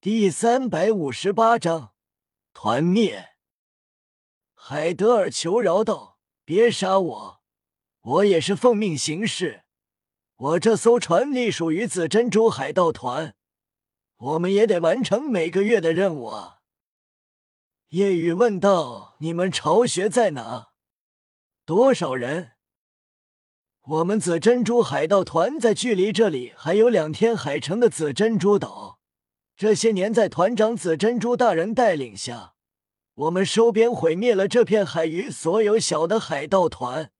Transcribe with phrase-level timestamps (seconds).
[0.00, 1.92] 第三百五十八章
[2.54, 3.30] 团灭。
[4.54, 7.42] 海德尔求饶道：“别杀我，
[8.02, 9.64] 我也是奉命行事。
[10.36, 13.34] 我这艘船隶属于紫珍珠海盗团，
[14.18, 16.58] 我们也得完成每个月的任务啊。”
[17.90, 20.68] 夜雨问道：“你们巢穴在哪？
[21.64, 22.52] 多少人？”
[23.82, 28.97] 我们紫珍珠海盗团在距离这里还有两天海城的紫珍珠岛。
[29.58, 32.54] 这些年，在团长紫珍珠大人带领下，
[33.14, 37.10] 我们收编毁灭了这片海域所有小的海盗团。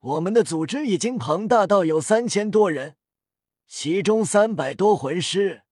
[0.00, 2.96] 我们的组织已经庞大到有三千多人，
[3.68, 5.62] 其中三百多魂师。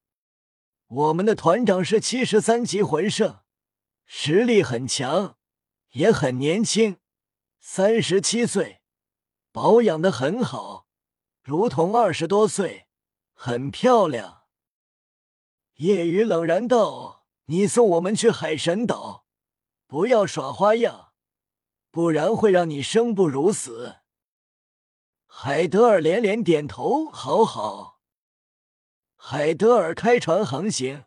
[0.86, 3.40] 我们的团长是七十三级魂圣，
[4.06, 5.38] 实力很强，
[5.94, 6.98] 也很年轻，
[7.58, 8.80] 三十七岁。
[9.50, 10.86] 保养的很好，
[11.42, 12.86] 如同二十多岁，
[13.34, 14.39] 很漂亮。
[15.80, 19.24] 夜雨冷然道：“你送我们去海神岛，
[19.86, 21.12] 不要耍花样，
[21.90, 23.96] 不然会让你生不如死。”
[25.26, 28.00] 海德尔连连点头：“好好。”
[29.16, 31.04] 海德尔开船航行，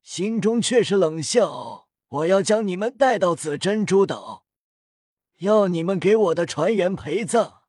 [0.00, 4.46] 心中却是冷笑：“我要将你们带到紫珍珠岛，
[5.38, 7.62] 要你们给我的船员陪葬。”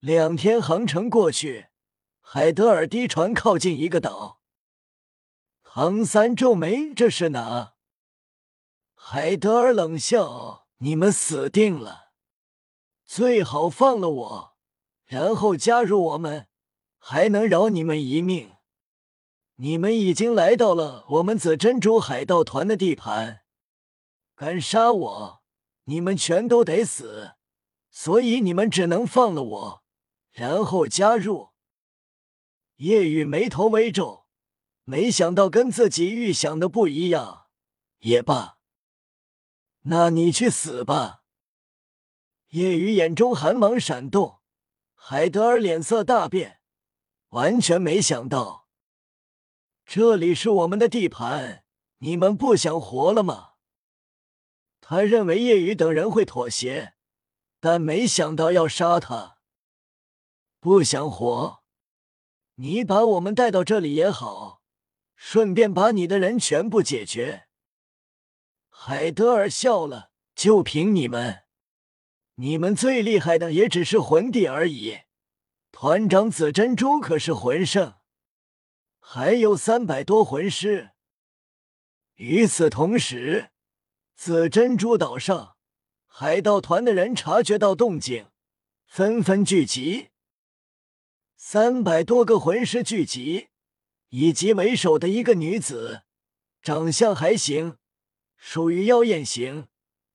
[0.00, 1.66] 两天航程过去，
[2.20, 4.37] 海德尔低船靠近一个岛。
[5.80, 7.74] 唐三皱眉：“这是哪？”
[8.96, 12.10] 海德尔冷笑：“你们死定了！
[13.04, 14.56] 最好放了我，
[15.04, 16.48] 然后加入我们，
[16.98, 18.56] 还能饶你们一命。
[19.54, 23.42] 你们已经来到了我们紫珍珠海盗团的地盘，
[24.34, 25.42] 敢杀我，
[25.84, 27.34] 你们全都得死。
[27.92, 29.84] 所以你们只能放了我。”
[30.34, 31.50] 然后加入。
[32.78, 34.26] 夜雨眉头微皱，
[34.88, 37.48] 没想到跟自己预想的不一样。
[37.98, 38.56] 也罢，
[39.82, 41.24] 那你去死吧。
[42.52, 44.40] 叶雨眼中寒芒闪动，
[44.94, 46.62] 海德尔脸色大变，
[47.28, 48.66] 完全没想到，
[49.84, 51.64] 这里是我们的地盘，
[51.98, 53.56] 你们不想活了吗？
[54.80, 56.94] 他认为叶雨等人会妥协，
[57.60, 59.36] 但没想到要杀他。
[60.60, 61.62] 不想活，
[62.54, 64.57] 你把我们带到这里也好，
[65.20, 67.48] 顺便把你的人全部解决。
[68.68, 71.40] 海德尔笑了，就凭你们，
[72.36, 75.00] 你们最厉害的也只是魂帝而已。
[75.72, 77.96] 团长紫珍珠可是魂圣，
[79.00, 80.92] 还有三百多魂师。
[82.14, 83.50] 与此同时，
[84.14, 85.56] 紫珍珠岛上
[86.06, 88.28] 海盗团的人察觉到动静，
[88.86, 90.10] 纷纷聚集。
[91.36, 93.48] 三百多个魂师聚集，
[94.10, 96.02] 以及为首的一个女子，
[96.62, 97.76] 长相还行，
[98.36, 99.68] 属于妖艳型，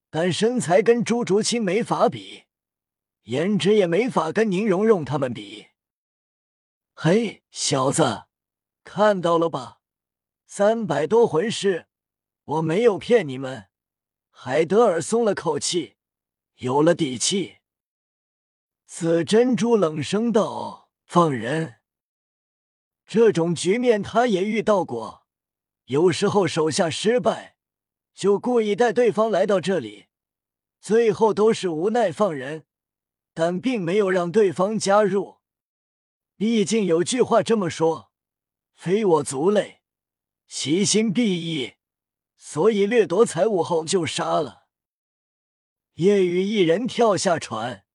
[0.09, 2.43] 但身材跟朱竹清没法比，
[3.23, 5.67] 颜值也没法跟宁荣荣他们比。
[6.93, 8.23] 嘿，小子，
[8.83, 9.79] 看到了吧？
[10.45, 11.87] 三百多魂师，
[12.45, 13.67] 我没有骗你们。
[14.29, 15.95] 海德尔松了口气，
[16.57, 17.57] 有了底气。
[18.85, 20.83] 紫珍珠冷声道。
[21.05, 21.75] 放人，
[23.13, 25.27] 这种局面他也遇到过。
[25.85, 27.57] 有时候手下失败，
[28.15, 30.07] 就故意带对方来到这里，
[30.81, 32.65] 最后都是无奈放人，
[33.31, 35.35] 但并没有让对方加入。
[36.37, 38.11] 毕竟有句话这么说
[38.73, 39.81] ：“非我族类，
[40.47, 41.73] 其心必异。”
[42.35, 44.63] 所以掠夺财物后就杀了。
[45.97, 47.85] 夜雨一人跳下船。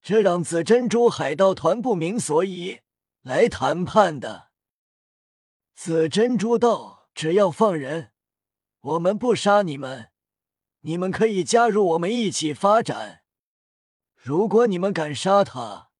[0.00, 2.82] 这让紫珍珠海盗团不明所以，
[3.22, 4.51] 来谈判的。
[5.84, 8.12] 紫珍珠道：“只要放人，
[8.82, 10.12] 我们不杀你们，
[10.82, 13.24] 你们可以加入我们一起发展。
[14.14, 15.90] 如果你们敢杀他，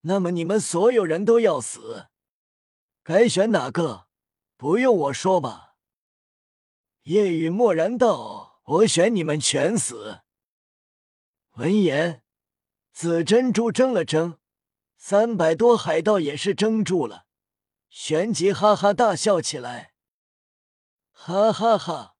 [0.00, 2.06] 那么你们所有人都要死。
[3.02, 4.06] 该选哪个？
[4.56, 5.74] 不用我说吧。”
[7.04, 10.20] 夜雨默然道：“我选你们全死。”
[11.58, 12.22] 闻言。
[12.90, 14.38] 紫珍珠怔了怔，
[14.96, 17.25] 三百多海盗也是怔住了，
[17.88, 19.94] 旋即哈哈大笑起来，
[21.10, 22.16] 哈哈哈！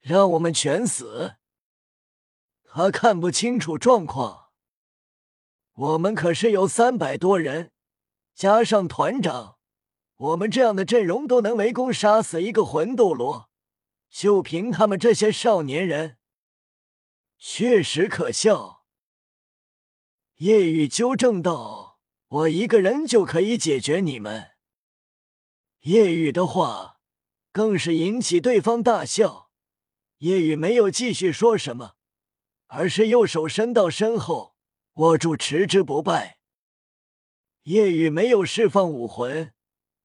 [0.00, 1.36] 让我们全死？
[2.64, 4.50] 他看不清楚状况。
[5.72, 7.72] 我们可是有三百多人，
[8.34, 9.58] 加上团长，
[10.16, 13.50] 我们这样的阵容都能围攻杀死一个魂斗罗，
[14.08, 16.18] 就凭他们这些少年人，
[17.38, 18.84] 确实可笑。
[20.36, 21.98] 夜雨纠正道
[22.28, 24.52] ：“我一个人就可以解决你们。”
[25.86, 26.98] 叶雨的话
[27.52, 29.52] 更是引起对方大笑。
[30.18, 31.94] 叶雨没有继续说什么，
[32.66, 34.56] 而是右手伸到身后，
[34.94, 36.40] 握住持之不败。
[37.62, 39.54] 叶雨没有释放武魂，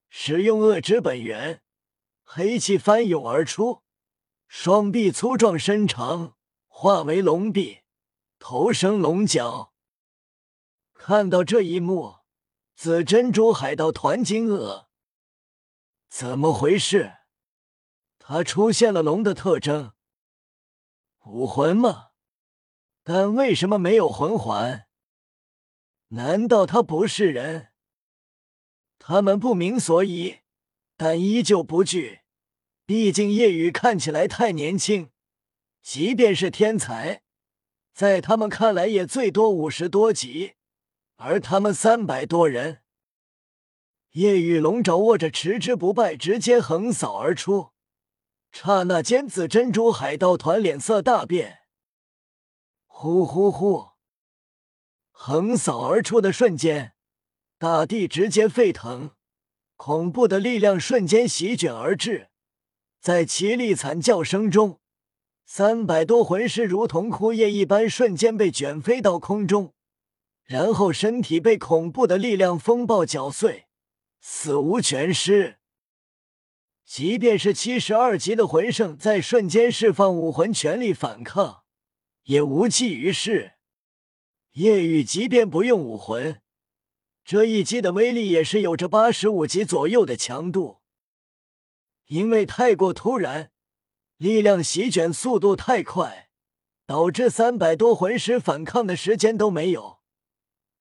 [0.07, 1.63] 使用恶之本源，
[2.23, 3.81] 黑气翻涌而出，
[4.47, 6.35] 双臂粗壮伸长，
[6.67, 7.79] 化为龙臂，
[8.37, 9.73] 头生龙角。
[10.93, 12.17] 看到这一幕，
[12.75, 14.85] 紫珍珠海盗团惊愕：
[16.11, 17.19] 怎么回事？
[18.19, 19.93] 他出现了龙的特征，
[21.23, 22.09] 武魂吗？
[23.01, 24.87] 但为什么没有魂环？
[26.09, 27.69] 难道他不是人？
[28.99, 30.39] 他们不明所以，
[30.97, 32.19] 但依旧不惧。
[32.85, 35.11] 毕竟夜雨看起来太年轻，
[35.81, 37.23] 即便是天才，
[37.93, 40.55] 在他们看来也最多五十多级，
[41.15, 42.80] 而他们三百多人。
[44.11, 47.69] 夜雨龙爪握着持之不败，直接横扫而出。
[48.51, 51.59] 刹那间，紫珍珠海盗团脸色大变，
[52.87, 53.91] 呼呼呼！
[55.11, 56.91] 横扫而出的瞬间，
[57.57, 59.11] 大地直接沸腾，
[59.77, 62.29] 恐怖的力量瞬间席卷而至。
[62.99, 64.81] 在凄厉惨叫声中，
[65.45, 69.73] 三百多魂师如同枯叶一般，瞬间被卷飞到空中，
[70.43, 73.67] 然后身体被恐怖的力量风暴搅碎，
[74.21, 75.57] 死无全尸。
[76.85, 81.63] 即便是七十二级的魂圣，在瞬间释放武魂全力反抗，
[82.23, 83.53] 也无济于事。
[84.53, 86.41] 叶雨即便不用武魂，
[87.23, 90.81] 这一击的威力也是有着八十五级左右的强度。
[92.07, 93.51] 因为太过突然，
[94.17, 96.29] 力量席卷速度太快，
[96.85, 100.01] 导致三百多魂师反抗的时间都没有。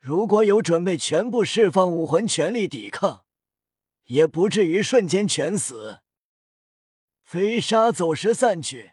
[0.00, 3.25] 如果有准备全部释放武魂全力抵抗，
[4.11, 6.01] 也不至于瞬间全死。
[7.23, 8.93] 飞沙走石散去，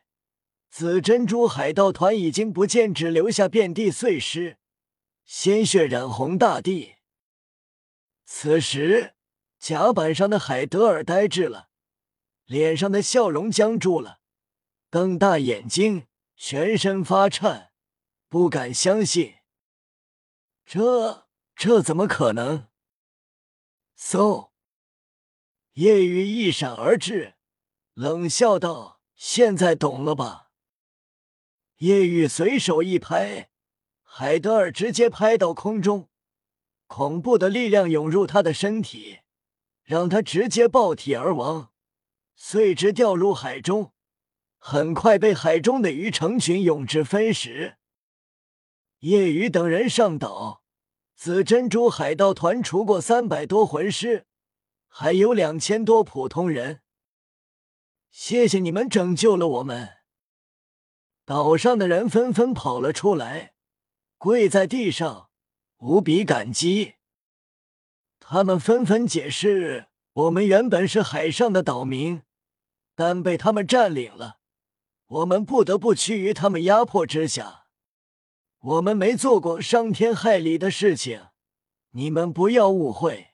[0.70, 4.58] 紫珍珠海盗团已经不见，只留下遍地碎尸。
[5.26, 6.98] 鲜血染红大地。
[8.26, 9.16] 此时，
[9.58, 11.70] 甲板上的海德尔呆滞了，
[12.46, 14.20] 脸上的笑容僵住了，
[14.92, 16.06] 瞪大眼睛，
[16.36, 17.72] 全身发颤，
[18.30, 19.38] 不敢相信。
[20.64, 22.68] 这这怎么可能？
[23.98, 24.52] 嗖！
[25.78, 27.36] 夜雨一闪而至，
[27.94, 30.50] 冷笑道：“现在懂了吧？”
[31.78, 33.52] 夜雨随手一拍。
[34.02, 36.10] 海德尔直接拍到空中，
[36.88, 39.20] 恐怖的力量涌入他的身体，
[39.84, 41.70] 让他直接爆体而亡，
[42.36, 43.94] 碎肢掉入海中，
[44.58, 47.78] 很快被海中的鱼成群涌至分食。
[49.02, 50.64] 叶雨等人上岛，
[51.16, 54.26] 紫珍珠海盗团除过三百多魂师，
[55.00, 56.82] 还有两千多普通人。
[58.10, 59.90] 谢谢你们拯救了我们！
[61.24, 63.54] 岛上的人纷纷跑了出来。
[64.18, 65.30] 跪在地上，
[65.78, 66.96] 无比感激。
[68.20, 72.24] 他们纷纷解释：“我们原本是海上的岛民，
[72.96, 74.40] 但被他们占领了，
[75.06, 77.68] 我们不得不屈于他们压迫之下。
[78.62, 81.28] 我们没做过伤天害理的事情，
[81.92, 83.27] 你们不要误会。”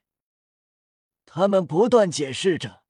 [1.36, 2.84] 他们不断解释着，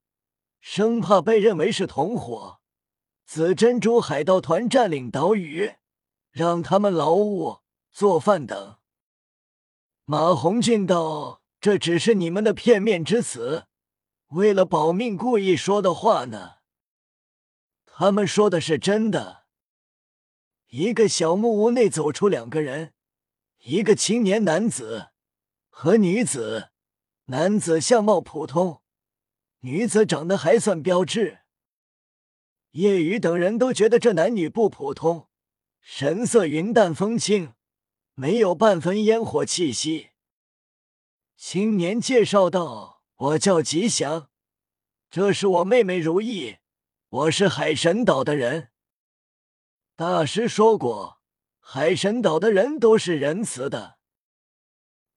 [0.59, 2.59] 生怕被认为是同伙。
[3.25, 5.75] 紫珍珠海盗团占领岛屿，
[6.29, 7.59] 让他们劳务。
[7.89, 8.79] 做饭等。
[10.03, 13.67] 马红俊道：“这只是你们的片面之词，
[14.29, 16.55] 为了保命故意说的话呢。
[17.85, 19.45] 他们说的是真的。”
[20.67, 22.93] 一个小木屋内走出两个人，
[23.59, 25.11] 一个青年男子
[25.69, 26.72] 和女子。
[27.27, 28.81] 男子相貌普通，
[29.59, 31.39] 女子长得还算标致。
[32.71, 35.29] 叶雨等人都觉得这男女不普通，
[35.79, 37.53] 神色云淡风轻。
[38.15, 40.11] 没有半分烟火气息。
[41.35, 44.29] 青年介绍道：“我叫吉祥，
[45.09, 46.57] 这是我妹妹如意，
[47.09, 48.69] 我是海神岛的人。
[49.95, 51.21] 大师说过，
[51.59, 53.97] 海神岛的人都是仁慈的。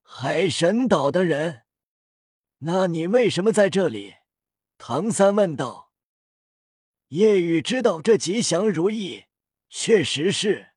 [0.02, 1.65] 海神岛的人，
[2.66, 4.16] 那你为什么在这里？”
[4.76, 5.92] 唐三问道。
[7.08, 9.26] 叶雨知道这吉祥如意
[9.70, 10.70] 确实是。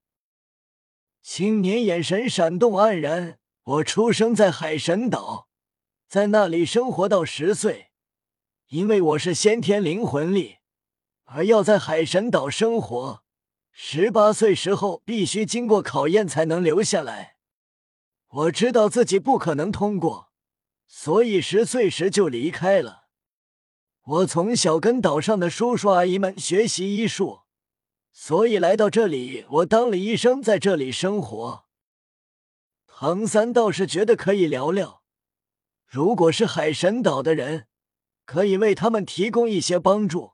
[1.24, 3.40] 青年眼神闪动黯然。
[3.64, 5.48] 我出生在海神岛，
[6.08, 7.92] 在那里生活到十岁。
[8.70, 10.58] 因为我是先天灵魂力，
[11.26, 13.24] 而要在海神岛生活，
[13.72, 17.38] 十八岁时候必须经过考验才能留下来。
[18.28, 20.29] 我知道自己不可能通过，
[20.92, 23.04] 所以十岁时就离开了。
[24.02, 27.42] 我从小跟岛上的叔叔阿姨们学习医术，
[28.12, 31.66] 所以来到这里，我当了医生，在这里生活。
[32.88, 35.04] 唐三倒是觉得可以聊聊，
[35.86, 37.68] 如果是海神岛的人，
[38.26, 40.34] 可以为他们提供一些帮助。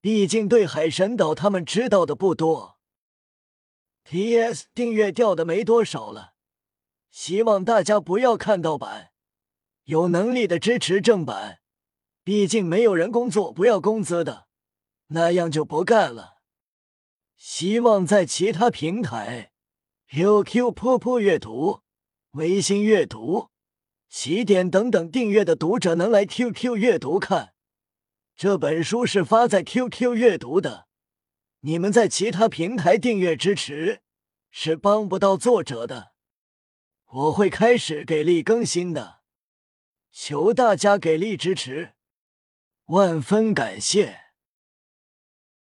[0.00, 2.78] 毕竟对海神岛他们知道的不多。
[4.02, 4.66] P.S.
[4.74, 6.34] 订阅掉的没多少了，
[7.10, 9.12] 希望大家不要看盗版，
[9.88, 11.60] 有能力的支持正版。
[12.22, 14.46] 毕竟没有人工作不要工资的，
[15.06, 16.42] 那样就不干了。
[17.36, 19.52] 希望在其他平台
[20.10, 21.80] ，QQ、噗噗阅读、
[22.32, 23.48] 微信阅读、
[24.10, 27.54] 起点等等订阅的读者能来 QQ 阅读看。
[28.36, 30.86] 这本书是发在 QQ 阅读的，
[31.60, 34.02] 你们在其他平台订阅支持
[34.50, 36.12] 是帮不到作者的。
[37.06, 39.17] 我会开始给力更新的，
[40.20, 41.92] 求大家给力支持。
[42.86, 44.27] 万分感谢。